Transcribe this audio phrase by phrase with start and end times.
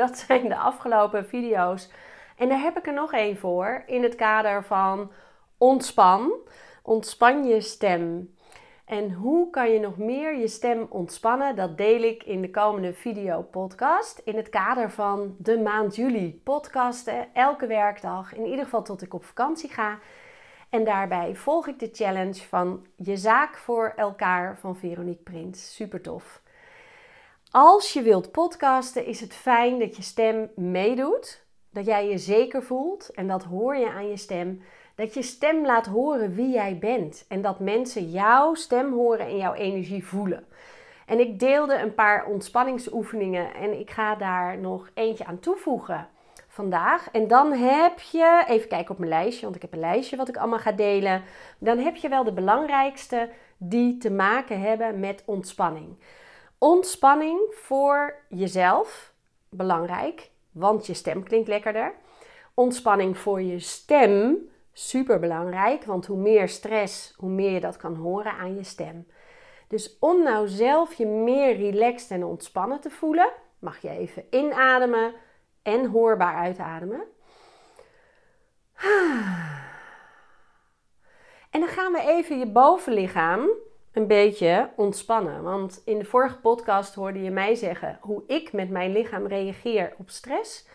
[0.00, 1.90] Dat zijn de afgelopen video's.
[2.36, 5.12] En daar heb ik er nog één voor in het kader van
[5.58, 6.32] ontspan.
[6.82, 8.34] Ontspan je stem.
[8.84, 11.56] En hoe kan je nog meer je stem ontspannen?
[11.56, 14.18] Dat deel ik in de komende video-podcast.
[14.24, 16.40] In het kader van de maand juli.
[16.44, 19.98] Podcasten elke werkdag, in ieder geval tot ik op vakantie ga.
[20.68, 25.74] En daarbij volg ik de challenge van Je zaak voor elkaar van Veronique Prins.
[25.74, 26.42] Super tof.
[27.52, 31.44] Als je wilt podcasten, is het fijn dat je stem meedoet.
[31.70, 34.62] Dat jij je zeker voelt en dat hoor je aan je stem.
[34.94, 37.24] Dat je stem laat horen wie jij bent.
[37.28, 40.46] En dat mensen jouw stem horen en jouw energie voelen.
[41.06, 46.08] En ik deelde een paar ontspanningsoefeningen en ik ga daar nog eentje aan toevoegen
[46.48, 47.10] vandaag.
[47.10, 50.28] En dan heb je, even kijken op mijn lijstje, want ik heb een lijstje wat
[50.28, 51.22] ik allemaal ga delen.
[51.58, 55.96] Dan heb je wel de belangrijkste die te maken hebben met ontspanning.
[56.62, 59.12] Ontspanning voor jezelf,
[59.48, 61.94] belangrijk, want je stem klinkt lekkerder.
[62.54, 67.94] Ontspanning voor je stem, super belangrijk, want hoe meer stress, hoe meer je dat kan
[67.94, 69.06] horen aan je stem.
[69.68, 75.14] Dus om nou zelf je meer relaxed en ontspannen te voelen, mag je even inademen
[75.62, 77.02] en hoorbaar uitademen.
[81.50, 83.48] En dan gaan we even je bovenlichaam
[83.92, 85.42] een beetje ontspannen.
[85.42, 89.94] Want in de vorige podcast hoorde je mij zeggen hoe ik met mijn lichaam reageer
[89.98, 90.68] op stress.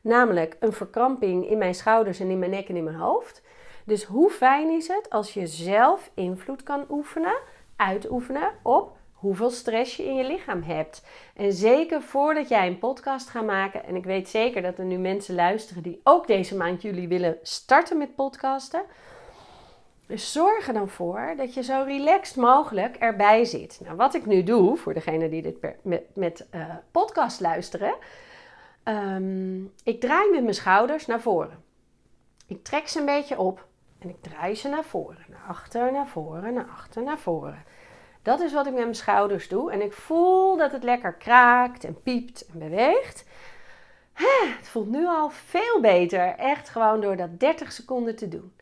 [0.00, 3.42] Namelijk een verkramping in mijn schouders en in mijn nek en in mijn hoofd.
[3.84, 7.36] Dus hoe fijn is het als je zelf invloed kan oefenen,
[7.76, 11.04] uitoefenen op hoeveel stress je in je lichaam hebt.
[11.34, 14.98] En zeker voordat jij een podcast gaat maken, en ik weet zeker dat er nu
[14.98, 18.82] mensen luisteren die ook deze maand jullie willen starten met podcasten.
[20.06, 23.80] Dus zorg er dan voor dat je zo relaxed mogelijk erbij zit.
[23.84, 27.94] Nou, wat ik nu doe, voor degenen die dit met, met uh, podcast luisteren.
[28.84, 31.64] Um, ik draai met mijn schouders naar voren.
[32.46, 33.66] Ik trek ze een beetje op
[33.98, 35.24] en ik draai ze naar voren.
[35.28, 37.64] Naar achter, naar voren, naar achter, naar voren.
[38.22, 39.72] Dat is wat ik met mijn schouders doe.
[39.72, 43.24] En ik voel dat het lekker kraakt en piept en beweegt.
[44.58, 46.34] Het voelt nu al veel beter.
[46.36, 48.52] Echt gewoon door dat 30 seconden te doen.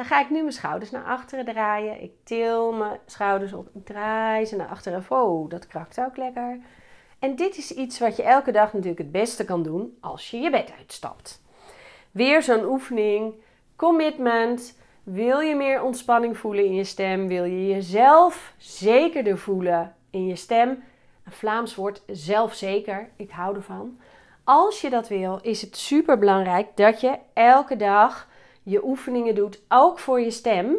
[0.00, 2.02] Dan ga ik nu mijn schouders naar achteren draaien.
[2.02, 3.68] Ik til mijn schouders op.
[3.74, 5.04] Ik draai ze naar achteren.
[5.08, 6.58] Oh, dat krakt ook lekker.
[7.18, 10.38] En dit is iets wat je elke dag natuurlijk het beste kan doen als je
[10.38, 11.42] je bed uitstapt.
[12.10, 13.34] Weer zo'n oefening.
[13.76, 14.78] Commitment.
[15.02, 17.28] Wil je meer ontspanning voelen in je stem?
[17.28, 20.68] Wil je jezelf zekerder voelen in je stem?
[21.24, 23.10] Een Vlaams woord zelfzeker.
[23.16, 23.98] Ik hou ervan.
[24.44, 28.28] Als je dat wil, is het super belangrijk dat je elke dag
[28.62, 30.76] je oefeningen doet, ook voor je stem,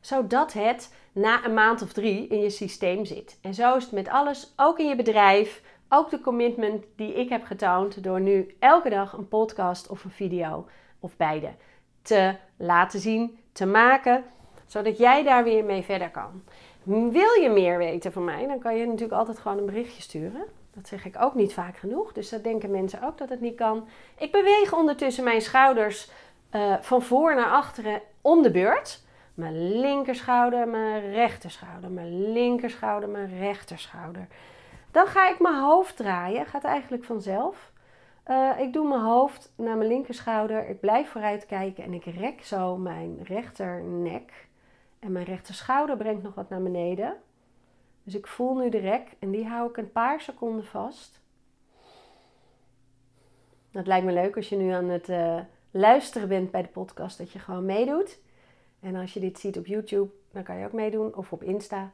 [0.00, 3.38] zodat het na een maand of drie in je systeem zit.
[3.42, 7.28] En zo is het met alles, ook in je bedrijf, ook de commitment die ik
[7.28, 10.66] heb getoond door nu elke dag een podcast of een video
[11.00, 11.50] of beide
[12.02, 14.24] te laten zien, te maken,
[14.66, 16.42] zodat jij daar weer mee verder kan.
[16.82, 20.44] Wil je meer weten van mij, dan kan je natuurlijk altijd gewoon een berichtje sturen.
[20.74, 23.56] Dat zeg ik ook niet vaak genoeg, dus dat denken mensen ook dat het niet
[23.56, 23.88] kan.
[24.18, 26.10] Ik beweeg ondertussen mijn schouders
[26.54, 29.02] uh, van voor naar achteren om de beurt.
[29.34, 34.26] Mijn linkerschouder, mijn rechterschouder, mijn linkerschouder, mijn rechterschouder.
[34.90, 37.72] Dan ga ik mijn hoofd draaien, gaat eigenlijk vanzelf.
[38.26, 40.68] Uh, ik doe mijn hoofd naar mijn linkerschouder.
[40.68, 44.48] Ik blijf vooruit kijken en ik rek zo mijn rechternek.
[44.98, 47.16] En mijn rechterschouder brengt nog wat naar beneden.
[48.02, 51.22] Dus ik voel nu de rek en die hou ik een paar seconden vast.
[53.70, 55.40] Het lijkt me leuk als je nu aan het uh,
[55.76, 58.18] luisteren bent bij de podcast, dat je gewoon meedoet.
[58.80, 61.90] En als je dit ziet op YouTube, dan kan je ook meedoen of op Insta.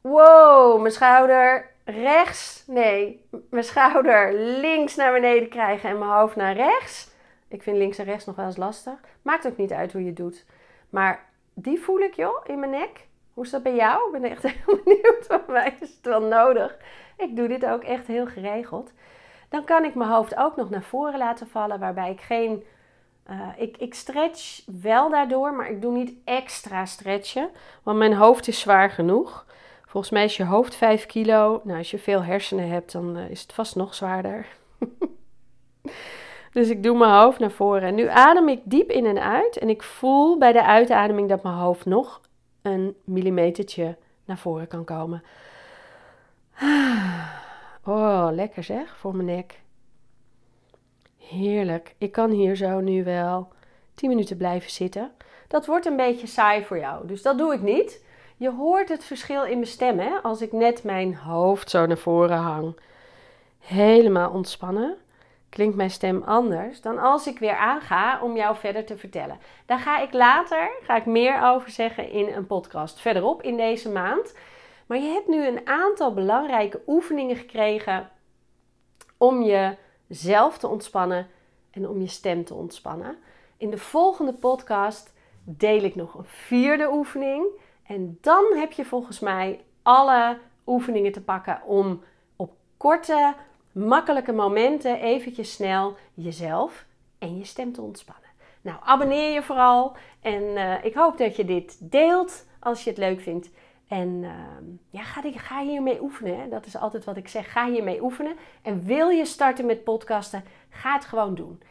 [0.00, 6.54] Wow, mijn schouder rechts, nee, mijn schouder links naar beneden krijgen en mijn hoofd naar
[6.54, 7.10] rechts.
[7.48, 8.94] Ik vind links en rechts nog wel eens lastig.
[9.22, 10.44] Maakt ook niet uit hoe je het doet.
[10.90, 13.06] Maar die voel ik joh in mijn nek.
[13.34, 14.06] Hoe is dat bij jou?
[14.06, 15.26] Ik ben echt heel benieuwd.
[15.26, 16.76] Voor mij is het wel nodig.
[17.16, 18.92] Ik doe dit ook echt heel geregeld.
[19.48, 22.64] Dan kan ik mijn hoofd ook nog naar voren laten vallen, waarbij ik geen.
[23.30, 27.50] Uh, ik, ik stretch wel daardoor, maar ik doe niet extra stretchen,
[27.82, 29.46] want mijn hoofd is zwaar genoeg.
[29.86, 31.60] Volgens mij is je hoofd 5 kilo.
[31.64, 34.46] Nou, als je veel hersenen hebt, dan uh, is het vast nog zwaarder.
[36.52, 37.82] dus ik doe mijn hoofd naar voren.
[37.82, 39.56] En nu adem ik diep in en uit.
[39.56, 42.20] En ik voel bij de uitademing dat mijn hoofd nog
[42.62, 45.22] een millimetertje naar voren kan komen.
[47.86, 49.60] Oh, lekker zeg, voor mijn nek.
[51.28, 51.94] Heerlijk.
[51.98, 53.48] Ik kan hier zo nu wel
[53.94, 55.12] 10 minuten blijven zitten.
[55.48, 58.04] Dat wordt een beetje saai voor jou, dus dat doe ik niet.
[58.36, 60.10] Je hoort het verschil in mijn stem, hè?
[60.22, 62.76] Als ik net mijn hoofd zo naar voren hang.
[63.58, 64.96] Helemaal ontspannen.
[65.48, 69.38] klinkt mijn stem anders dan als ik weer aanga om jou verder te vertellen.
[69.66, 73.90] Daar ga ik later ga ik meer over zeggen in een podcast verderop in deze
[73.90, 74.34] maand.
[74.86, 78.10] Maar je hebt nu een aantal belangrijke oefeningen gekregen
[79.18, 79.42] om
[80.06, 81.26] jezelf te ontspannen
[81.70, 83.16] en om je stem te ontspannen.
[83.56, 85.12] In de volgende podcast
[85.44, 87.46] deel ik nog een vierde oefening.
[87.86, 92.02] En dan heb je volgens mij alle oefeningen te pakken om
[92.36, 93.34] op korte,
[93.72, 96.84] makkelijke momenten eventjes snel jezelf
[97.18, 98.22] en je stem te ontspannen.
[98.60, 102.98] Nou, abonneer je vooral en eh, ik hoop dat je dit deelt als je het
[102.98, 103.50] leuk vindt.
[103.94, 106.40] En ehm, ja, ga, ga hiermee oefenen.
[106.40, 106.48] Hè?
[106.48, 107.52] Dat is altijd wat ik zeg.
[107.52, 108.36] Ga hiermee oefenen.
[108.62, 111.62] En wil je starten met podcasten, ga het gewoon doen.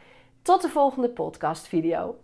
[0.41, 2.15] Tot de volgende podcast video.